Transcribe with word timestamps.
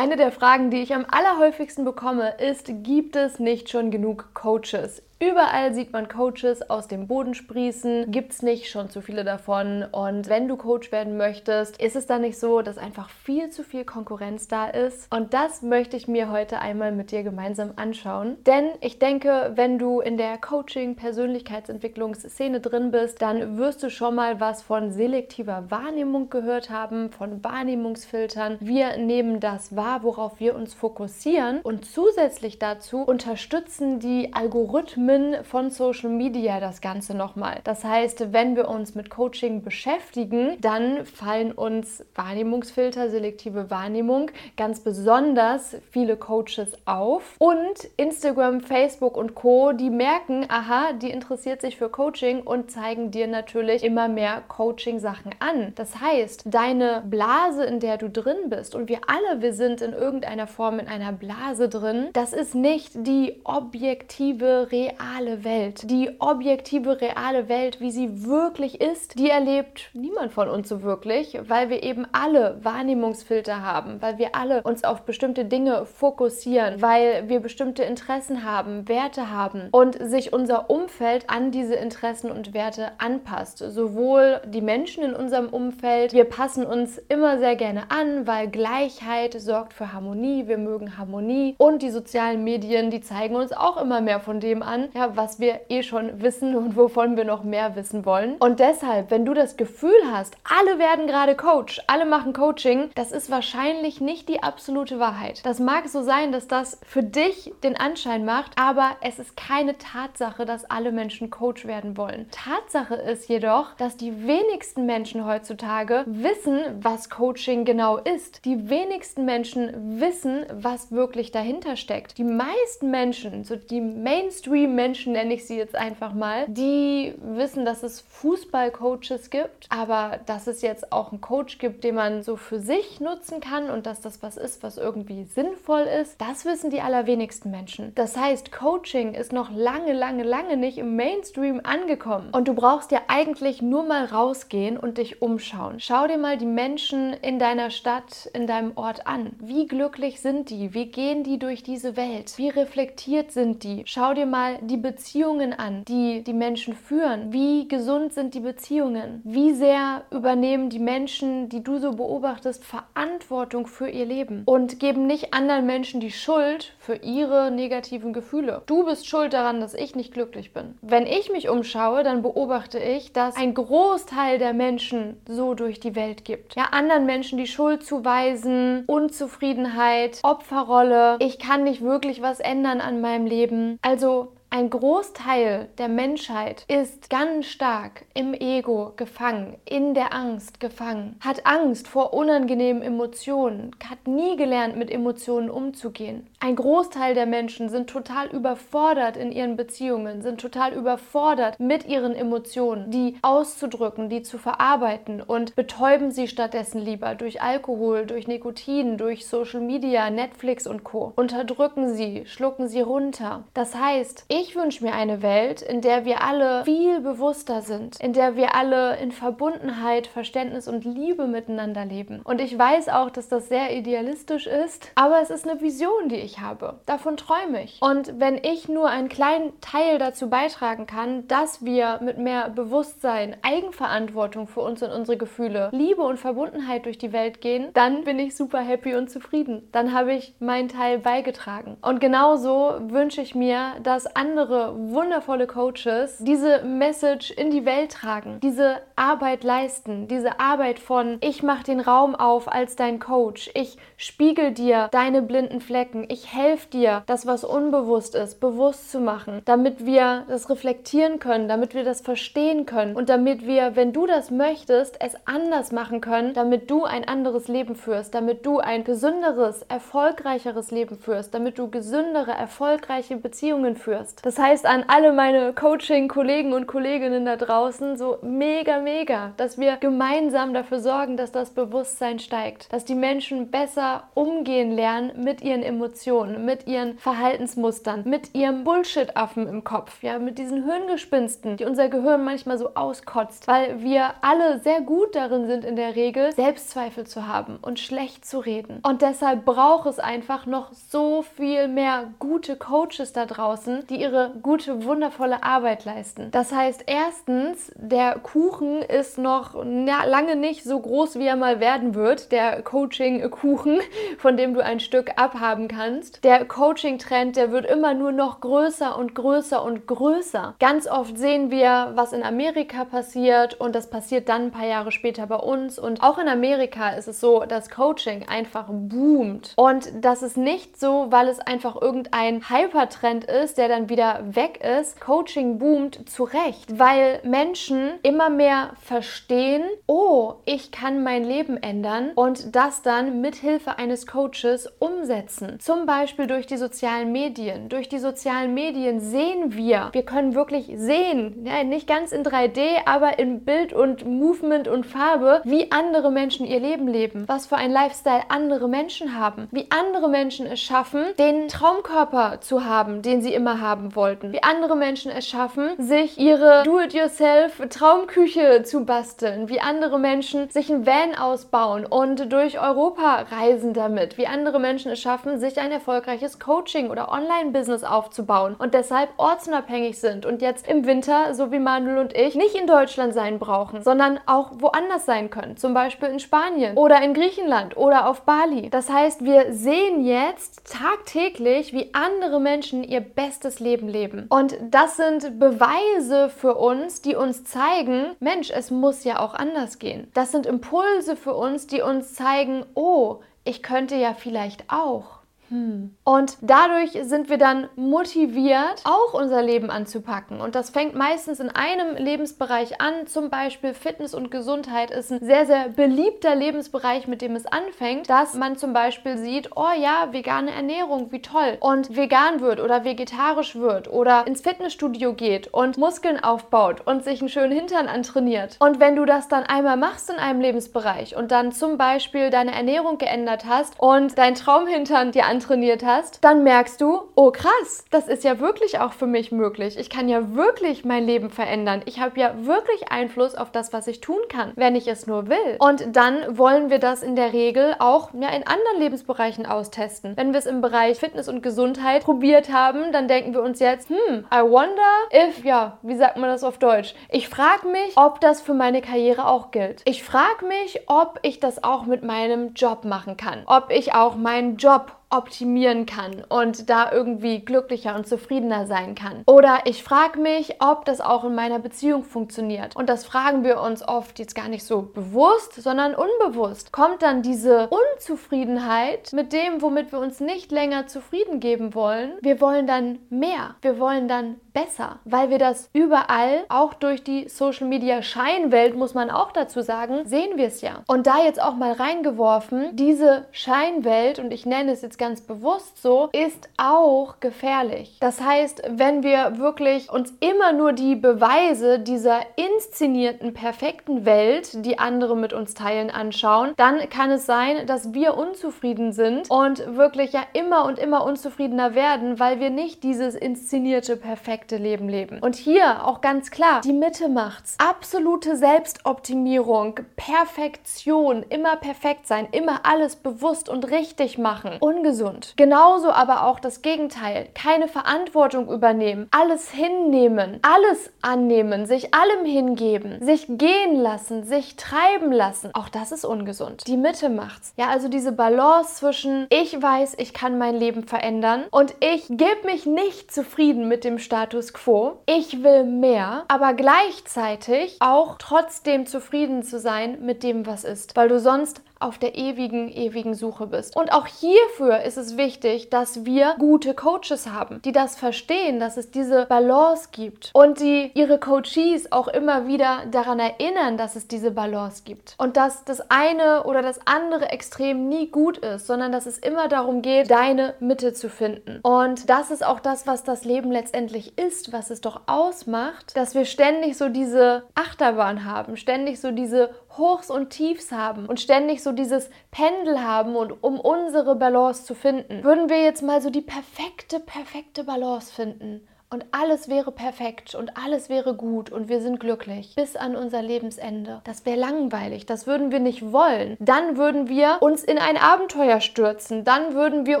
Eine 0.00 0.16
der 0.16 0.32
Fragen, 0.32 0.70
die 0.70 0.80
ich 0.80 0.94
am 0.94 1.04
allerhäufigsten 1.06 1.84
bekomme, 1.84 2.32
ist, 2.38 2.70
gibt 2.84 3.16
es 3.16 3.38
nicht 3.38 3.68
schon 3.68 3.90
genug 3.90 4.32
Coaches? 4.32 5.02
Überall 5.22 5.74
sieht 5.74 5.92
man 5.92 6.08
Coaches 6.08 6.70
aus 6.70 6.88
dem 6.88 7.06
Boden 7.06 7.34
sprießen. 7.34 8.10
Gibt 8.10 8.32
es 8.32 8.40
nicht 8.40 8.70
schon 8.70 8.88
zu 8.88 9.02
viele 9.02 9.22
davon? 9.22 9.84
Und 9.92 10.30
wenn 10.30 10.48
du 10.48 10.56
Coach 10.56 10.92
werden 10.92 11.18
möchtest, 11.18 11.78
ist 11.78 11.94
es 11.94 12.06
dann 12.06 12.22
nicht 12.22 12.38
so, 12.40 12.62
dass 12.62 12.78
einfach 12.78 13.10
viel 13.10 13.50
zu 13.50 13.62
viel 13.62 13.84
Konkurrenz 13.84 14.48
da 14.48 14.68
ist? 14.68 15.12
Und 15.12 15.34
das 15.34 15.60
möchte 15.60 15.98
ich 15.98 16.08
mir 16.08 16.30
heute 16.30 16.60
einmal 16.60 16.90
mit 16.90 17.10
dir 17.10 17.22
gemeinsam 17.22 17.74
anschauen. 17.76 18.38
Denn 18.46 18.70
ich 18.80 18.98
denke, 18.98 19.52
wenn 19.56 19.78
du 19.78 20.00
in 20.00 20.16
der 20.16 20.38
Coaching, 20.38 20.96
Persönlichkeitsentwicklungsszene 20.96 22.60
drin 22.60 22.90
bist, 22.90 23.20
dann 23.20 23.58
wirst 23.58 23.82
du 23.82 23.90
schon 23.90 24.14
mal 24.14 24.40
was 24.40 24.62
von 24.62 24.90
selektiver 24.90 25.70
Wahrnehmung 25.70 26.30
gehört 26.30 26.70
haben, 26.70 27.10
von 27.10 27.44
Wahrnehmungsfiltern. 27.44 28.56
Wir 28.60 28.96
nehmen 28.96 29.38
das 29.38 29.76
wahr, 29.76 30.02
worauf 30.02 30.40
wir 30.40 30.54
uns 30.54 30.72
fokussieren. 30.72 31.60
Und 31.60 31.84
zusätzlich 31.84 32.58
dazu 32.58 33.02
unterstützen 33.02 34.00
die 34.00 34.32
Algorithmen 34.32 35.09
Algorithmen 35.10 35.44
von 35.44 35.70
Social 35.70 36.10
Media 36.10 36.60
das 36.60 36.80
Ganze 36.80 37.16
nochmal. 37.16 37.60
Das 37.64 37.84
heißt, 37.84 38.32
wenn 38.32 38.56
wir 38.56 38.68
uns 38.68 38.94
mit 38.94 39.10
Coaching 39.10 39.62
beschäftigen, 39.62 40.56
dann 40.60 41.04
fallen 41.04 41.52
uns 41.52 42.04
Wahrnehmungsfilter, 42.14 43.10
selektive 43.10 43.70
Wahrnehmung, 43.70 44.30
ganz 44.56 44.80
besonders 44.80 45.76
viele 45.90 46.16
Coaches 46.16 46.72
auf. 46.84 47.36
Und 47.38 47.88
Instagram, 47.96 48.60
Facebook 48.60 49.16
und 49.16 49.34
Co., 49.34 49.72
die 49.72 49.90
merken, 49.90 50.46
aha, 50.48 50.92
die 50.92 51.10
interessiert 51.10 51.60
sich 51.60 51.76
für 51.76 51.88
Coaching 51.88 52.42
und 52.42 52.70
zeigen 52.70 53.10
dir 53.10 53.26
natürlich 53.26 53.82
immer 53.82 54.08
mehr 54.08 54.42
Coaching-Sachen 54.48 55.32
an. 55.40 55.72
Das 55.74 56.00
heißt, 56.00 56.44
deine 56.46 57.02
Blase, 57.06 57.64
in 57.64 57.80
der 57.80 57.96
du 57.96 58.08
drin 58.08 58.48
bist, 58.48 58.74
und 58.74 58.88
wir 58.88 59.00
alle, 59.06 59.42
wir 59.42 59.54
sind 59.54 59.80
in 59.80 59.92
irgendeiner 59.92 60.46
Form 60.46 60.78
in 60.78 60.88
einer 60.88 61.12
Blase 61.12 61.68
drin, 61.68 62.08
das 62.12 62.32
ist 62.32 62.54
nicht 62.54 62.92
die 62.94 63.40
objektive, 63.44 64.68
reale 64.70 64.99
reale 65.00 65.44
Welt, 65.44 65.90
die 65.90 66.10
objektive, 66.18 67.00
reale 67.00 67.48
Welt, 67.48 67.80
wie 67.80 67.90
sie 67.90 68.24
wirklich 68.24 68.80
ist, 68.80 69.18
die 69.18 69.30
erlebt 69.30 69.90
niemand 69.92 70.32
von 70.32 70.48
uns 70.48 70.68
so 70.68 70.82
wirklich, 70.82 71.38
weil 71.46 71.70
wir 71.70 71.82
eben 71.82 72.06
alle 72.12 72.58
Wahrnehmungsfilter 72.62 73.62
haben, 73.62 74.00
weil 74.00 74.18
wir 74.18 74.34
alle 74.34 74.62
uns 74.62 74.84
auf 74.84 75.02
bestimmte 75.02 75.44
Dinge 75.44 75.86
fokussieren, 75.86 76.82
weil 76.82 77.28
wir 77.28 77.40
bestimmte 77.40 77.82
Interessen 77.82 78.44
haben, 78.44 78.88
Werte 78.88 79.30
haben 79.30 79.68
und 79.70 79.96
sich 80.00 80.32
unser 80.32 80.70
Umfeld 80.70 81.28
an 81.28 81.50
diese 81.50 81.74
Interessen 81.74 82.30
und 82.30 82.54
Werte 82.54 82.92
anpasst. 82.98 83.58
Sowohl 83.58 84.40
die 84.46 84.62
Menschen 84.62 85.04
in 85.04 85.14
unserem 85.14 85.48
Umfeld, 85.48 86.12
wir 86.12 86.24
passen 86.24 86.64
uns 86.64 86.98
immer 87.08 87.38
sehr 87.38 87.56
gerne 87.56 87.90
an, 87.90 88.26
weil 88.26 88.48
Gleichheit 88.48 89.40
sorgt 89.40 89.72
für 89.72 89.92
Harmonie, 89.92 90.46
wir 90.46 90.58
mögen 90.58 90.98
Harmonie 90.98 91.54
und 91.58 91.82
die 91.82 91.90
sozialen 91.90 92.44
Medien, 92.44 92.90
die 92.90 93.00
zeigen 93.00 93.36
uns 93.36 93.52
auch 93.52 93.80
immer 93.80 94.00
mehr 94.00 94.20
von 94.20 94.40
dem 94.40 94.62
an, 94.62 94.89
ja, 94.94 95.16
was 95.16 95.40
wir 95.40 95.60
eh 95.68 95.82
schon 95.82 96.22
wissen 96.22 96.54
und 96.56 96.76
wovon 96.76 97.16
wir 97.16 97.24
noch 97.24 97.44
mehr 97.44 97.76
wissen 97.76 98.04
wollen. 98.04 98.36
Und 98.36 98.60
deshalb, 98.60 99.10
wenn 99.10 99.24
du 99.24 99.34
das 99.34 99.56
Gefühl 99.56 99.90
hast, 100.10 100.36
alle 100.44 100.78
werden 100.78 101.06
gerade 101.06 101.34
Coach, 101.34 101.80
alle 101.86 102.06
machen 102.06 102.32
Coaching, 102.32 102.90
das 102.94 103.12
ist 103.12 103.30
wahrscheinlich 103.30 104.00
nicht 104.00 104.28
die 104.28 104.42
absolute 104.42 104.98
Wahrheit. 104.98 105.44
Das 105.44 105.58
mag 105.58 105.88
so 105.88 106.02
sein, 106.02 106.32
dass 106.32 106.48
das 106.48 106.78
für 106.84 107.02
dich 107.02 107.52
den 107.62 107.76
Anschein 107.76 108.24
macht, 108.24 108.52
aber 108.58 108.96
es 109.02 109.18
ist 109.18 109.36
keine 109.36 109.78
Tatsache, 109.78 110.44
dass 110.44 110.64
alle 110.70 110.92
Menschen 110.92 111.30
Coach 111.30 111.66
werden 111.66 111.96
wollen. 111.96 112.26
Tatsache 112.30 112.94
ist 112.94 113.28
jedoch, 113.28 113.74
dass 113.76 113.96
die 113.96 114.26
wenigsten 114.26 114.86
Menschen 114.86 115.26
heutzutage 115.26 116.04
wissen, 116.06 116.60
was 116.80 117.10
Coaching 117.10 117.64
genau 117.64 117.98
ist. 117.98 118.44
Die 118.44 118.68
wenigsten 118.68 119.24
Menschen 119.24 120.00
wissen, 120.00 120.46
was 120.52 120.92
wirklich 120.92 121.30
dahinter 121.30 121.76
steckt. 121.76 122.18
Die 122.18 122.24
meisten 122.24 122.90
Menschen, 122.90 123.44
so 123.44 123.56
die 123.56 123.80
Mainstream 123.80 124.69
Menschen, 124.74 125.12
nenne 125.12 125.34
ich 125.34 125.46
sie 125.46 125.56
jetzt 125.56 125.76
einfach 125.76 126.12
mal, 126.12 126.46
die 126.48 127.14
wissen, 127.20 127.64
dass 127.64 127.82
es 127.82 128.00
Fußballcoaches 128.00 129.30
gibt, 129.30 129.66
aber 129.68 130.20
dass 130.26 130.46
es 130.46 130.62
jetzt 130.62 130.92
auch 130.92 131.12
einen 131.12 131.20
Coach 131.20 131.58
gibt, 131.58 131.84
den 131.84 131.94
man 131.94 132.22
so 132.22 132.36
für 132.36 132.60
sich 132.60 133.00
nutzen 133.00 133.40
kann 133.40 133.70
und 133.70 133.86
dass 133.86 134.00
das 134.00 134.22
was 134.22 134.36
ist, 134.36 134.62
was 134.62 134.78
irgendwie 134.78 135.24
sinnvoll 135.24 135.82
ist, 135.82 136.20
das 136.20 136.44
wissen 136.44 136.70
die 136.70 136.80
allerwenigsten 136.80 137.50
Menschen. 137.50 137.94
Das 137.94 138.16
heißt, 138.16 138.52
Coaching 138.52 139.14
ist 139.14 139.32
noch 139.32 139.50
lange, 139.50 139.92
lange, 139.92 140.22
lange 140.22 140.56
nicht 140.56 140.78
im 140.78 140.96
Mainstream 140.96 141.60
angekommen. 141.64 142.30
Und 142.32 142.48
du 142.48 142.54
brauchst 142.54 142.90
ja 142.90 143.00
eigentlich 143.08 143.62
nur 143.62 143.84
mal 143.84 144.04
rausgehen 144.04 144.76
und 144.76 144.98
dich 144.98 145.22
umschauen. 145.22 145.80
Schau 145.80 146.06
dir 146.06 146.18
mal 146.18 146.36
die 146.36 146.46
Menschen 146.46 147.12
in 147.12 147.38
deiner 147.38 147.70
Stadt, 147.70 148.30
in 148.32 148.46
deinem 148.46 148.72
Ort 148.76 149.06
an. 149.06 149.32
Wie 149.40 149.66
glücklich 149.66 150.20
sind 150.20 150.50
die? 150.50 150.74
Wie 150.74 150.86
gehen 150.86 151.24
die 151.24 151.38
durch 151.38 151.62
diese 151.62 151.96
Welt? 151.96 152.36
Wie 152.36 152.48
reflektiert 152.48 153.32
sind 153.32 153.64
die? 153.64 153.82
Schau 153.86 154.14
dir 154.14 154.26
mal 154.26 154.59
die 154.62 154.76
Beziehungen 154.76 155.52
an, 155.52 155.84
die 155.84 156.22
die 156.22 156.32
Menschen 156.32 156.74
führen. 156.74 157.32
Wie 157.32 157.68
gesund 157.68 158.12
sind 158.12 158.34
die 158.34 158.40
Beziehungen? 158.40 159.20
Wie 159.24 159.52
sehr 159.52 160.02
übernehmen 160.10 160.70
die 160.70 160.78
Menschen, 160.78 161.48
die 161.48 161.62
du 161.62 161.78
so 161.78 161.92
beobachtest, 161.92 162.64
Verantwortung 162.64 163.66
für 163.66 163.88
ihr 163.88 164.06
Leben 164.06 164.42
und 164.46 164.80
geben 164.80 165.06
nicht 165.06 165.34
anderen 165.34 165.66
Menschen 165.66 166.00
die 166.00 166.10
Schuld 166.10 166.74
für 166.78 166.96
ihre 166.96 167.50
negativen 167.50 168.12
Gefühle. 168.12 168.62
Du 168.66 168.84
bist 168.84 169.06
schuld 169.06 169.32
daran, 169.32 169.60
dass 169.60 169.74
ich 169.74 169.94
nicht 169.94 170.12
glücklich 170.12 170.52
bin. 170.52 170.78
Wenn 170.82 171.06
ich 171.06 171.30
mich 171.30 171.48
umschaue, 171.48 172.02
dann 172.02 172.22
beobachte 172.22 172.78
ich, 172.78 173.12
dass 173.12 173.36
ein 173.36 173.54
Großteil 173.54 174.38
der 174.38 174.52
Menschen 174.52 175.20
so 175.26 175.54
durch 175.54 175.80
die 175.80 175.94
Welt 175.94 176.24
gibt. 176.24 176.54
Ja, 176.56 176.68
anderen 176.72 177.06
Menschen 177.06 177.38
die 177.38 177.46
Schuld 177.46 177.84
zuweisen, 177.84 178.84
Unzufriedenheit, 178.86 180.20
Opferrolle, 180.22 181.16
ich 181.20 181.38
kann 181.38 181.64
nicht 181.64 181.82
wirklich 181.82 182.22
was 182.22 182.40
ändern 182.40 182.80
an 182.80 183.00
meinem 183.00 183.26
Leben. 183.26 183.78
Also 183.82 184.32
ein 184.52 184.68
Großteil 184.68 185.68
der 185.78 185.86
Menschheit 185.86 186.64
ist 186.66 187.08
ganz 187.08 187.46
stark 187.46 188.04
im 188.14 188.34
Ego 188.34 188.92
gefangen, 188.96 189.56
in 189.64 189.94
der 189.94 190.12
Angst 190.12 190.58
gefangen, 190.58 191.14
hat 191.20 191.46
Angst 191.46 191.86
vor 191.86 192.12
unangenehmen 192.12 192.82
Emotionen, 192.82 193.70
hat 193.88 194.08
nie 194.08 194.36
gelernt, 194.36 194.76
mit 194.76 194.90
Emotionen 194.90 195.50
umzugehen. 195.50 196.26
Ein 196.40 196.56
Großteil 196.56 197.14
der 197.14 197.26
Menschen 197.26 197.68
sind 197.68 197.88
total 197.88 198.26
überfordert 198.26 199.16
in 199.16 199.30
ihren 199.30 199.56
Beziehungen, 199.56 200.20
sind 200.20 200.40
total 200.40 200.72
überfordert 200.72 201.60
mit 201.60 201.86
ihren 201.86 202.16
Emotionen, 202.16 202.90
die 202.90 203.18
auszudrücken, 203.22 204.08
die 204.08 204.22
zu 204.22 204.36
verarbeiten 204.36 205.22
und 205.22 205.54
betäuben 205.54 206.10
sie 206.10 206.26
stattdessen 206.26 206.80
lieber 206.80 207.14
durch 207.14 207.40
Alkohol, 207.40 208.04
durch 208.04 208.26
Nikotin, 208.26 208.96
durch 208.96 209.28
Social 209.28 209.60
Media, 209.60 210.10
Netflix 210.10 210.66
und 210.66 210.82
Co. 210.82 211.12
Unterdrücken 211.14 211.94
sie, 211.94 212.26
schlucken 212.26 212.66
sie 212.66 212.80
runter. 212.80 213.44
Das 213.54 213.76
heißt, 213.76 214.24
ich 214.40 214.56
wünsche 214.56 214.82
mir 214.82 214.94
eine 214.94 215.20
Welt, 215.20 215.60
in 215.60 215.82
der 215.82 216.06
wir 216.06 216.22
alle 216.22 216.64
viel 216.64 217.00
bewusster 217.00 217.60
sind, 217.60 218.00
in 218.00 218.14
der 218.14 218.36
wir 218.36 218.54
alle 218.54 218.96
in 218.96 219.12
Verbundenheit, 219.12 220.06
Verständnis 220.06 220.66
und 220.66 220.84
Liebe 220.84 221.26
miteinander 221.26 221.84
leben. 221.84 222.20
Und 222.24 222.40
ich 222.40 222.58
weiß 222.58 222.88
auch, 222.88 223.10
dass 223.10 223.28
das 223.28 223.48
sehr 223.48 223.76
idealistisch 223.76 224.46
ist, 224.46 224.90
aber 224.94 225.20
es 225.20 225.28
ist 225.28 225.46
eine 225.46 225.60
Vision, 225.60 226.08
die 226.08 226.16
ich 226.16 226.40
habe. 226.40 226.80
Davon 226.86 227.18
träume 227.18 227.62
ich. 227.62 227.82
Und 227.82 228.18
wenn 228.18 228.36
ich 228.42 228.68
nur 228.68 228.88
einen 228.88 229.10
kleinen 229.10 229.60
Teil 229.60 229.98
dazu 229.98 230.30
beitragen 230.30 230.86
kann, 230.86 231.28
dass 231.28 231.64
wir 231.64 232.00
mit 232.02 232.16
mehr 232.16 232.48
Bewusstsein, 232.48 233.36
Eigenverantwortung 233.42 234.46
für 234.46 234.60
uns 234.60 234.82
und 234.82 234.90
unsere 234.90 235.18
Gefühle, 235.18 235.68
Liebe 235.72 236.02
und 236.02 236.18
Verbundenheit 236.18 236.86
durch 236.86 236.98
die 236.98 237.12
Welt 237.12 237.42
gehen, 237.42 237.68
dann 237.74 238.04
bin 238.04 238.18
ich 238.18 238.34
super 238.34 238.60
happy 238.60 238.94
und 238.94 239.10
zufrieden. 239.10 239.68
Dann 239.72 239.92
habe 239.92 240.14
ich 240.14 240.34
meinen 240.40 240.68
Teil 240.68 240.98
beigetragen. 240.98 241.76
Und 241.82 242.00
genauso 242.00 242.76
wünsche 242.88 243.20
ich 243.20 243.34
mir, 243.34 243.74
dass 243.82 244.06
andere 244.06 244.29
andere 244.30 244.76
wundervolle 244.92 245.48
Coaches 245.48 246.18
diese 246.20 246.62
Message 246.62 247.32
in 247.32 247.50
die 247.50 247.64
Welt 247.64 247.90
tragen, 247.90 248.38
diese 248.40 248.76
Arbeit 248.94 249.42
leisten, 249.42 250.06
diese 250.06 250.38
Arbeit 250.38 250.78
von 250.78 251.18
ich 251.20 251.42
mache 251.42 251.64
den 251.64 251.80
Raum 251.80 252.14
auf 252.14 252.46
als 252.46 252.76
dein 252.76 253.00
Coach, 253.00 253.50
ich 253.54 253.76
spiegel 253.96 254.52
dir 254.52 254.88
deine 254.92 255.20
blinden 255.22 255.60
Flecken, 255.60 256.06
ich 256.08 256.32
helfe 256.32 256.68
dir, 256.68 257.02
das 257.06 257.26
was 257.26 257.42
unbewusst 257.42 258.14
ist, 258.14 258.38
bewusst 258.38 258.92
zu 258.92 259.00
machen, 259.00 259.42
damit 259.46 259.84
wir 259.84 260.24
das 260.28 260.48
reflektieren 260.48 261.18
können, 261.18 261.48
damit 261.48 261.74
wir 261.74 261.82
das 261.82 262.00
verstehen 262.00 262.66
können 262.66 262.94
und 262.94 263.08
damit 263.08 263.46
wir, 263.46 263.74
wenn 263.74 263.92
du 263.92 264.06
das 264.06 264.30
möchtest, 264.30 265.00
es 265.00 265.16
anders 265.24 265.72
machen 265.72 266.00
können, 266.00 266.34
damit 266.34 266.70
du 266.70 266.84
ein 266.84 267.06
anderes 267.08 267.48
Leben 267.48 267.74
führst, 267.74 268.14
damit 268.14 268.46
du 268.46 268.60
ein 268.60 268.84
gesünderes, 268.84 269.62
erfolgreicheres 269.62 270.70
Leben 270.70 270.96
führst, 270.96 271.34
damit 271.34 271.58
du 271.58 271.68
gesündere, 271.68 272.30
erfolgreiche 272.30 273.16
Beziehungen 273.16 273.74
führst. 273.74 274.19
Das 274.22 274.38
heißt 274.38 274.66
an 274.66 274.84
alle 274.88 275.12
meine 275.12 275.54
Coaching-Kollegen 275.54 276.52
und 276.52 276.66
Kolleginnen 276.66 277.24
da 277.24 277.36
draußen, 277.36 277.96
so 277.96 278.18
mega, 278.20 278.80
mega, 278.80 279.32
dass 279.38 279.58
wir 279.58 279.78
gemeinsam 279.78 280.52
dafür 280.52 280.80
sorgen, 280.80 281.16
dass 281.16 281.32
das 281.32 281.50
Bewusstsein 281.50 282.18
steigt, 282.18 282.70
dass 282.70 282.84
die 282.84 282.94
Menschen 282.94 283.50
besser 283.50 284.04
umgehen 284.12 284.72
lernen 284.72 285.12
mit 285.24 285.40
ihren 285.40 285.62
Emotionen, 285.62 286.44
mit 286.44 286.66
ihren 286.66 286.98
Verhaltensmustern, 286.98 288.02
mit 288.04 288.34
ihrem 288.34 288.64
Bullshit-Affen 288.64 289.48
im 289.48 289.64
Kopf, 289.64 290.02
ja, 290.02 290.18
mit 290.18 290.38
diesen 290.38 290.64
Hirngespinsten, 290.64 291.56
die 291.56 291.64
unser 291.64 291.88
Gehirn 291.88 292.22
manchmal 292.22 292.58
so 292.58 292.74
auskotzt, 292.74 293.48
weil 293.48 293.82
wir 293.82 294.10
alle 294.20 294.60
sehr 294.60 294.82
gut 294.82 295.14
darin 295.14 295.46
sind, 295.46 295.64
in 295.64 295.76
der 295.76 295.96
Regel 295.96 296.32
Selbstzweifel 296.32 297.06
zu 297.06 297.26
haben 297.26 297.58
und 297.62 297.80
schlecht 297.80 298.26
zu 298.26 298.38
reden. 298.38 298.80
Und 298.82 299.00
deshalb 299.00 299.46
braucht 299.46 299.86
es 299.86 299.98
einfach 299.98 300.44
noch 300.44 300.74
so 300.74 301.22
viel 301.22 301.68
mehr 301.68 302.10
gute 302.18 302.56
Coaches 302.56 303.14
da 303.14 303.24
draußen, 303.24 303.86
die 303.86 304.00
ihre 304.00 304.09
gute, 304.42 304.84
wundervolle 304.84 305.42
Arbeit 305.42 305.84
leisten. 305.84 306.30
Das 306.30 306.52
heißt, 306.52 306.84
erstens, 306.86 307.72
der 307.76 308.18
Kuchen 308.18 308.82
ist 308.82 309.18
noch 309.18 309.54
lange 309.54 310.36
nicht 310.36 310.64
so 310.64 310.78
groß, 310.78 311.18
wie 311.18 311.26
er 311.26 311.36
mal 311.36 311.60
werden 311.60 311.94
wird, 311.94 312.32
der 312.32 312.62
Coaching-Kuchen, 312.62 313.80
von 314.18 314.36
dem 314.36 314.54
du 314.54 314.64
ein 314.64 314.80
Stück 314.80 315.12
abhaben 315.16 315.68
kannst. 315.68 316.24
Der 316.24 316.44
Coaching-Trend, 316.44 317.36
der 317.36 317.52
wird 317.52 317.66
immer 317.66 317.94
nur 317.94 318.12
noch 318.12 318.40
größer 318.40 318.96
und 318.96 319.14
größer 319.14 319.62
und 319.62 319.86
größer. 319.86 320.54
Ganz 320.58 320.86
oft 320.88 321.18
sehen 321.18 321.50
wir, 321.50 321.92
was 321.94 322.12
in 322.12 322.22
Amerika 322.22 322.84
passiert 322.84 323.54
und 323.60 323.74
das 323.74 323.90
passiert 323.90 324.28
dann 324.28 324.46
ein 324.46 324.50
paar 324.50 324.66
Jahre 324.66 324.92
später 324.92 325.26
bei 325.26 325.36
uns. 325.36 325.78
Und 325.78 326.02
auch 326.02 326.18
in 326.18 326.28
Amerika 326.28 326.90
ist 326.90 327.08
es 327.08 327.20
so, 327.20 327.44
dass 327.44 327.70
Coaching 327.70 328.26
einfach 328.28 328.66
boomt. 328.68 329.52
Und 329.56 329.90
das 330.00 330.22
ist 330.22 330.36
nicht 330.36 330.78
so, 330.78 331.06
weil 331.10 331.28
es 331.28 331.40
einfach 331.40 331.80
irgendein 331.80 332.48
Hypertrend 332.48 333.24
ist, 333.24 333.58
der 333.58 333.68
dann 333.68 333.88
wieder 333.88 333.99
weg 334.22 334.60
ist. 334.62 335.00
Coaching 335.00 335.58
boomt 335.58 336.08
zu 336.08 336.24
Recht, 336.24 336.78
weil 336.78 337.20
Menschen 337.24 337.92
immer 338.02 338.30
mehr 338.30 338.72
verstehen, 338.82 339.62
oh, 339.86 340.34
ich 340.44 340.70
kann 340.70 341.02
mein 341.02 341.24
Leben 341.24 341.56
ändern 341.56 342.12
und 342.14 342.54
das 342.54 342.82
dann 342.82 343.20
mit 343.20 343.36
Hilfe 343.36 343.78
eines 343.78 344.06
Coaches 344.06 344.68
umsetzen. 344.78 345.58
Zum 345.60 345.86
Beispiel 345.86 346.26
durch 346.26 346.46
die 346.46 346.56
sozialen 346.56 347.12
Medien. 347.12 347.68
Durch 347.68 347.88
die 347.88 347.98
sozialen 347.98 348.54
Medien 348.54 349.00
sehen 349.00 349.54
wir, 349.54 349.90
wir 349.92 350.04
können 350.04 350.34
wirklich 350.34 350.70
sehen, 350.74 351.44
ja, 351.46 351.64
nicht 351.64 351.86
ganz 351.86 352.12
in 352.12 352.24
3D, 352.24 352.86
aber 352.86 353.18
in 353.18 353.44
Bild 353.44 353.72
und 353.72 354.06
Movement 354.06 354.68
und 354.68 354.86
Farbe, 354.86 355.42
wie 355.44 355.70
andere 355.72 356.10
Menschen 356.10 356.46
ihr 356.46 356.60
Leben 356.60 356.88
leben, 356.88 357.24
was 357.26 357.46
für 357.46 357.56
ein 357.56 357.72
Lifestyle 357.72 358.24
andere 358.28 358.68
Menschen 358.68 359.18
haben, 359.18 359.48
wie 359.50 359.66
andere 359.70 360.08
Menschen 360.08 360.46
es 360.46 360.60
schaffen, 360.60 361.04
den 361.18 361.48
Traumkörper 361.48 362.40
zu 362.40 362.64
haben, 362.64 363.02
den 363.02 363.22
sie 363.22 363.34
immer 363.34 363.60
haben 363.60 363.89
wollten, 363.96 364.32
wie 364.32 364.42
andere 364.42 364.76
Menschen 364.76 365.10
es 365.10 365.28
schaffen, 365.28 365.70
sich 365.78 366.18
ihre 366.18 366.62
Do-it-yourself 366.64 367.60
Traumküche 367.68 368.62
zu 368.62 368.84
basteln, 368.84 369.48
wie 369.48 369.60
andere 369.60 369.98
Menschen 369.98 370.50
sich 370.50 370.70
ein 370.70 370.86
Van 370.86 371.14
ausbauen 371.14 371.86
und 371.86 372.32
durch 372.32 372.60
Europa 372.60 373.26
reisen 373.30 373.72
damit, 373.72 374.18
wie 374.18 374.26
andere 374.26 374.58
Menschen 374.58 374.90
es 374.90 375.00
schaffen, 375.00 375.38
sich 375.38 375.58
ein 375.58 375.72
erfolgreiches 375.72 376.38
Coaching 376.38 376.90
oder 376.90 377.10
Online-Business 377.10 377.84
aufzubauen 377.84 378.56
und 378.58 378.74
deshalb 378.74 379.10
ortsunabhängig 379.16 379.98
sind 379.98 380.26
und 380.26 380.42
jetzt 380.42 380.68
im 380.68 380.86
Winter, 380.86 381.34
so 381.34 381.52
wie 381.52 381.58
Manuel 381.58 381.98
und 381.98 382.16
ich, 382.16 382.34
nicht 382.34 382.54
in 382.54 382.66
Deutschland 382.66 383.14
sein 383.14 383.38
brauchen, 383.38 383.82
sondern 383.82 384.20
auch 384.26 384.50
woanders 384.54 385.06
sein 385.06 385.30
können, 385.30 385.56
zum 385.56 385.74
Beispiel 385.74 386.08
in 386.08 386.20
Spanien 386.20 386.76
oder 386.76 387.02
in 387.02 387.14
Griechenland 387.14 387.76
oder 387.76 388.06
auf 388.08 388.22
Bali. 388.22 388.70
Das 388.70 388.90
heißt, 388.90 389.24
wir 389.24 389.52
sehen 389.52 390.04
jetzt 390.04 390.70
tagtäglich, 390.70 391.72
wie 391.72 391.90
andere 391.94 392.40
Menschen 392.40 392.84
ihr 392.84 393.00
bestes 393.00 393.60
Leben 393.60 393.69
leben. 393.76 394.26
Und 394.28 394.56
das 394.70 394.96
sind 394.96 395.38
Beweise 395.38 396.28
für 396.28 396.54
uns, 396.54 397.02
die 397.02 397.14
uns 397.14 397.44
zeigen, 397.44 398.16
Mensch, 398.20 398.50
es 398.50 398.70
muss 398.70 399.04
ja 399.04 399.20
auch 399.20 399.34
anders 399.34 399.78
gehen. 399.78 400.08
Das 400.14 400.32
sind 400.32 400.46
Impulse 400.46 401.16
für 401.16 401.34
uns, 401.34 401.66
die 401.66 401.82
uns 401.82 402.14
zeigen, 402.14 402.64
oh, 402.74 403.20
ich 403.44 403.62
könnte 403.62 403.96
ja 403.96 404.14
vielleicht 404.14 404.64
auch. 404.68 405.19
Hm. 405.50 405.96
Und 406.04 406.38
dadurch 406.42 406.92
sind 407.02 407.28
wir 407.28 407.36
dann 407.36 407.68
motiviert, 407.74 408.84
auch 408.84 409.14
unser 409.14 409.42
Leben 409.42 409.68
anzupacken. 409.68 410.40
Und 410.40 410.54
das 410.54 410.70
fängt 410.70 410.94
meistens 410.94 411.40
in 411.40 411.50
einem 411.50 411.96
Lebensbereich 411.96 412.80
an. 412.80 413.08
Zum 413.08 413.30
Beispiel 413.30 413.74
Fitness 413.74 414.14
und 414.14 414.30
Gesundheit 414.30 414.92
ist 414.92 415.10
ein 415.10 415.18
sehr, 415.20 415.46
sehr 415.46 415.68
beliebter 415.70 416.36
Lebensbereich, 416.36 417.08
mit 417.08 417.20
dem 417.20 417.34
es 417.34 417.46
anfängt, 417.46 418.08
dass 418.08 418.34
man 418.34 418.56
zum 418.56 418.72
Beispiel 418.72 419.18
sieht, 419.18 419.50
oh 419.56 419.66
ja, 419.76 420.12
vegane 420.12 420.52
Ernährung, 420.52 421.10
wie 421.10 421.20
toll. 421.20 421.58
Und 421.58 421.96
vegan 421.96 422.40
wird 422.40 422.60
oder 422.60 422.84
vegetarisch 422.84 423.56
wird 423.56 423.92
oder 423.92 424.28
ins 424.28 424.42
Fitnessstudio 424.42 425.14
geht 425.14 425.52
und 425.52 425.78
Muskeln 425.78 426.22
aufbaut 426.22 426.86
und 426.86 427.02
sich 427.02 427.20
einen 427.20 427.28
schönen 427.28 427.52
Hintern 427.52 427.88
antrainiert. 427.88 428.56
Und 428.60 428.78
wenn 428.78 428.94
du 428.94 429.04
das 429.04 429.26
dann 429.26 429.42
einmal 429.42 429.76
machst 429.76 430.10
in 430.10 430.16
einem 430.16 430.40
Lebensbereich 430.40 431.16
und 431.16 431.32
dann 431.32 431.50
zum 431.50 431.76
Beispiel 431.76 432.30
deine 432.30 432.54
Ernährung 432.54 432.98
geändert 432.98 433.46
hast 433.48 433.74
und 433.80 434.16
dein 434.16 434.36
Traumhintern 434.36 435.10
dir 435.10 435.26
an 435.26 435.39
trainiert 435.40 435.84
hast, 435.84 436.22
dann 436.22 436.44
merkst 436.44 436.80
du, 436.80 437.02
oh 437.14 437.30
krass, 437.30 437.84
das 437.90 438.08
ist 438.08 438.24
ja 438.24 438.40
wirklich 438.40 438.78
auch 438.78 438.92
für 438.92 439.06
mich 439.06 439.32
möglich. 439.32 439.78
Ich 439.78 439.90
kann 439.90 440.08
ja 440.08 440.34
wirklich 440.34 440.84
mein 440.84 441.04
Leben 441.04 441.30
verändern. 441.30 441.82
Ich 441.86 442.00
habe 442.00 442.20
ja 442.20 442.34
wirklich 442.46 442.90
Einfluss 442.90 443.34
auf 443.34 443.50
das, 443.50 443.72
was 443.72 443.86
ich 443.86 444.00
tun 444.00 444.20
kann, 444.28 444.52
wenn 444.56 444.76
ich 444.76 444.86
es 444.88 445.06
nur 445.06 445.28
will. 445.28 445.56
Und 445.58 445.96
dann 445.96 446.38
wollen 446.38 446.70
wir 446.70 446.78
das 446.78 447.02
in 447.02 447.16
der 447.16 447.32
Regel 447.32 447.74
auch 447.78 448.10
ja, 448.14 448.28
in 448.28 448.46
anderen 448.46 448.78
Lebensbereichen 448.78 449.46
austesten. 449.46 450.16
Wenn 450.16 450.32
wir 450.32 450.38
es 450.38 450.46
im 450.46 450.60
Bereich 450.60 450.98
Fitness 450.98 451.28
und 451.28 451.42
Gesundheit 451.42 452.04
probiert 452.04 452.52
haben, 452.52 452.92
dann 452.92 453.08
denken 453.08 453.34
wir 453.34 453.42
uns 453.42 453.60
jetzt, 453.60 453.88
hm, 453.88 454.26
I 454.32 454.42
wonder 454.42 454.70
if, 455.12 455.44
ja, 455.44 455.78
wie 455.82 455.96
sagt 455.96 456.16
man 456.16 456.30
das 456.30 456.44
auf 456.44 456.58
Deutsch? 456.58 456.94
Ich 457.08 457.28
frage 457.28 457.68
mich, 457.68 457.96
ob 457.96 458.20
das 458.20 458.40
für 458.40 458.54
meine 458.54 458.82
Karriere 458.82 459.26
auch 459.26 459.50
gilt. 459.50 459.82
Ich 459.84 460.02
frage 460.02 460.46
mich, 460.46 460.82
ob 460.86 461.18
ich 461.22 461.40
das 461.40 461.64
auch 461.64 461.86
mit 461.86 462.02
meinem 462.02 462.54
Job 462.54 462.84
machen 462.84 463.16
kann. 463.16 463.42
Ob 463.46 463.70
ich 463.70 463.94
auch 463.94 464.16
meinen 464.16 464.56
Job 464.56 464.92
optimieren 465.10 465.86
kann 465.86 466.24
und 466.28 466.70
da 466.70 466.90
irgendwie 466.92 467.40
glücklicher 467.40 467.96
und 467.96 468.06
zufriedener 468.06 468.66
sein 468.66 468.94
kann. 468.94 469.22
Oder 469.26 469.60
ich 469.64 469.82
frage 469.82 470.18
mich, 470.18 470.56
ob 470.60 470.84
das 470.84 471.00
auch 471.00 471.24
in 471.24 471.34
meiner 471.34 471.58
Beziehung 471.58 472.04
funktioniert. 472.04 472.76
Und 472.76 472.88
das 472.88 473.04
fragen 473.04 473.44
wir 473.44 473.60
uns 473.60 473.86
oft 473.86 474.18
jetzt 474.18 474.34
gar 474.34 474.48
nicht 474.48 474.64
so 474.64 474.82
bewusst, 474.82 475.54
sondern 475.54 475.94
unbewusst. 475.94 476.72
Kommt 476.72 477.02
dann 477.02 477.22
diese 477.22 477.68
Unzufriedenheit 477.68 479.12
mit 479.12 479.32
dem, 479.32 479.60
womit 479.60 479.92
wir 479.92 479.98
uns 479.98 480.20
nicht 480.20 480.52
länger 480.52 480.86
zufrieden 480.86 481.40
geben 481.40 481.74
wollen. 481.74 482.12
Wir 482.22 482.40
wollen 482.40 482.66
dann 482.66 483.00
mehr. 483.10 483.56
Wir 483.62 483.78
wollen 483.78 484.08
dann 484.08 484.36
besser, 484.52 484.98
weil 485.04 485.30
wir 485.30 485.38
das 485.38 485.68
überall, 485.72 486.44
auch 486.48 486.74
durch 486.74 487.02
die 487.02 487.28
Social 487.28 487.66
Media 487.68 488.02
Scheinwelt, 488.02 488.76
muss 488.76 488.94
man 488.94 489.10
auch 489.10 489.32
dazu 489.32 489.60
sagen, 489.60 490.04
sehen 490.04 490.36
wir 490.36 490.46
es 490.46 490.60
ja. 490.60 490.82
Und 490.86 491.06
da 491.06 491.24
jetzt 491.24 491.40
auch 491.40 491.54
mal 491.54 491.72
reingeworfen, 491.72 492.76
diese 492.76 493.26
Scheinwelt, 493.32 494.18
und 494.18 494.32
ich 494.32 494.46
nenne 494.46 494.72
es 494.72 494.82
jetzt 494.82 494.98
ganz 494.98 495.20
bewusst 495.20 495.82
so, 495.82 496.08
ist 496.12 496.48
auch 496.56 497.20
gefährlich. 497.20 497.96
Das 498.00 498.20
heißt, 498.20 498.62
wenn 498.68 499.02
wir 499.02 499.38
wirklich 499.38 499.90
uns 499.90 500.12
immer 500.20 500.52
nur 500.52 500.72
die 500.72 500.96
Beweise 500.96 501.78
dieser 501.78 502.20
inszenierten, 502.36 503.34
perfekten 503.34 504.04
Welt, 504.04 504.64
die 504.64 504.78
andere 504.78 505.16
mit 505.16 505.32
uns 505.32 505.54
teilen, 505.54 505.90
anschauen, 505.90 506.52
dann 506.56 506.88
kann 506.90 507.10
es 507.10 507.26
sein, 507.26 507.66
dass 507.66 507.94
wir 507.94 508.16
unzufrieden 508.16 508.92
sind 508.92 509.30
und 509.30 509.76
wirklich 509.76 510.12
ja 510.12 510.22
immer 510.32 510.64
und 510.64 510.78
immer 510.78 511.04
unzufriedener 511.04 511.74
werden, 511.74 512.18
weil 512.18 512.40
wir 512.40 512.50
nicht 512.50 512.82
dieses 512.82 513.14
inszenierte, 513.14 513.96
perfekte 513.96 514.39
perfekte 514.40 514.56
Leben 514.56 514.88
leben. 514.88 515.18
Und 515.20 515.36
hier 515.36 515.86
auch 515.86 516.00
ganz 516.00 516.30
klar, 516.30 516.60
die 516.62 516.72
Mitte 516.72 517.08
macht's. 517.08 517.56
Absolute 517.58 518.36
Selbstoptimierung, 518.36 519.80
Perfektion, 519.96 521.24
immer 521.28 521.56
perfekt 521.56 522.06
sein, 522.06 522.28
immer 522.32 522.60
alles 522.64 522.96
bewusst 522.96 523.48
und 523.48 523.70
richtig 523.70 524.18
machen. 524.18 524.56
Ungesund. 524.60 525.34
Genauso 525.36 525.90
aber 525.90 526.24
auch 526.26 526.40
das 526.40 526.62
Gegenteil. 526.62 527.28
Keine 527.34 527.68
Verantwortung 527.68 528.48
übernehmen, 528.50 529.08
alles 529.10 529.50
hinnehmen, 529.50 530.40
alles 530.42 530.90
annehmen, 531.02 531.66
sich 531.66 531.92
allem 531.94 532.24
hingeben, 532.24 533.04
sich 533.04 533.26
gehen 533.28 533.76
lassen, 533.76 534.24
sich 534.24 534.56
treiben 534.56 535.12
lassen. 535.12 535.50
Auch 535.54 535.68
das 535.68 535.92
ist 535.92 536.04
ungesund. 536.04 536.66
Die 536.66 536.76
Mitte 536.76 537.08
macht's. 537.10 537.52
Ja, 537.56 537.68
also 537.68 537.88
diese 537.88 538.12
Balance 538.12 538.76
zwischen 538.76 539.26
ich 539.28 539.60
weiß, 539.60 539.96
ich 539.98 540.14
kann 540.14 540.38
mein 540.38 540.54
Leben 540.54 540.84
verändern 540.84 541.44
und 541.50 541.74
ich 541.80 542.06
gebe 542.08 542.46
mich 542.46 542.66
nicht 542.66 543.12
zufrieden 543.12 543.68
mit 543.68 543.84
dem 543.84 543.98
Status 543.98 544.29
Status 544.30 544.52
quo. 544.52 545.00
Ich 545.06 545.42
will 545.42 545.64
mehr, 545.64 546.24
aber 546.28 546.54
gleichzeitig 546.54 547.76
auch 547.80 548.16
trotzdem 548.16 548.86
zufrieden 548.86 549.42
zu 549.42 549.58
sein 549.58 550.04
mit 550.06 550.22
dem, 550.22 550.46
was 550.46 550.62
ist. 550.62 550.94
Weil 550.94 551.08
du 551.08 551.18
sonst 551.18 551.62
auf 551.80 551.98
der 551.98 552.16
ewigen, 552.16 552.68
ewigen 552.68 553.14
Suche 553.14 553.46
bist. 553.46 553.74
Und 553.74 553.92
auch 553.92 554.06
hierfür 554.06 554.82
ist 554.82 554.98
es 554.98 555.16
wichtig, 555.16 555.70
dass 555.70 556.04
wir 556.04 556.36
gute 556.38 556.74
Coaches 556.74 557.28
haben, 557.28 557.62
die 557.62 557.72
das 557.72 557.96
verstehen, 557.96 558.60
dass 558.60 558.76
es 558.76 558.90
diese 558.90 559.26
Balance 559.26 559.88
gibt 559.90 560.30
und 560.34 560.60
die 560.60 560.90
ihre 560.94 561.18
Coaches 561.18 561.90
auch 561.90 562.08
immer 562.08 562.46
wieder 562.46 562.84
daran 562.90 563.18
erinnern, 563.18 563.78
dass 563.78 563.96
es 563.96 564.06
diese 564.06 564.30
Balance 564.30 564.82
gibt 564.84 565.14
und 565.18 565.36
dass 565.36 565.64
das 565.64 565.90
eine 565.90 566.44
oder 566.44 566.60
das 566.62 566.80
andere 566.86 567.30
Extrem 567.30 567.88
nie 567.88 568.10
gut 568.10 568.38
ist, 568.38 568.66
sondern 568.66 568.92
dass 568.92 569.06
es 569.06 569.18
immer 569.18 569.48
darum 569.48 569.80
geht, 569.80 570.10
deine 570.10 570.54
Mitte 570.60 570.92
zu 570.92 571.08
finden. 571.08 571.60
Und 571.62 572.10
das 572.10 572.30
ist 572.30 572.44
auch 572.44 572.60
das, 572.60 572.86
was 572.86 573.04
das 573.04 573.24
Leben 573.24 573.50
letztendlich 573.50 574.18
ist, 574.18 574.52
was 574.52 574.70
es 574.70 574.82
doch 574.82 575.00
ausmacht, 575.06 575.96
dass 575.96 576.14
wir 576.14 576.26
ständig 576.26 576.76
so 576.76 576.90
diese 576.90 577.44
Achterbahn 577.54 578.26
haben, 578.26 578.58
ständig 578.58 579.00
so 579.00 579.10
diese 579.10 579.50
Hochs 579.76 580.10
und 580.10 580.30
Tiefs 580.30 580.72
haben 580.72 581.06
und 581.06 581.20
ständig 581.20 581.62
so 581.62 581.72
dieses 581.72 582.10
Pendel 582.30 582.82
haben 582.82 583.16
und 583.16 583.42
um 583.42 583.60
unsere 583.60 584.16
Balance 584.16 584.64
zu 584.64 584.74
finden. 584.74 585.22
Würden 585.22 585.48
wir 585.48 585.62
jetzt 585.62 585.82
mal 585.82 586.02
so 586.02 586.10
die 586.10 586.20
perfekte, 586.20 587.00
perfekte 587.00 587.64
Balance 587.64 588.12
finden 588.12 588.66
und 588.90 589.06
alles 589.12 589.48
wäre 589.48 589.70
perfekt 589.70 590.34
und 590.34 590.56
alles 590.56 590.88
wäre 590.88 591.14
gut 591.14 591.50
und 591.50 591.68
wir 591.68 591.80
sind 591.80 592.00
glücklich 592.00 592.54
bis 592.56 592.74
an 592.74 592.96
unser 592.96 593.22
Lebensende. 593.22 594.00
Das 594.04 594.26
wäre 594.26 594.38
langweilig, 594.38 595.06
das 595.06 595.26
würden 595.26 595.52
wir 595.52 595.60
nicht 595.60 595.92
wollen. 595.92 596.36
Dann 596.40 596.76
würden 596.76 597.08
wir 597.08 597.38
uns 597.40 597.62
in 597.62 597.78
ein 597.78 597.96
Abenteuer 597.96 598.60
stürzen, 598.60 599.24
dann 599.24 599.54
würden 599.54 599.86
wir 599.86 600.00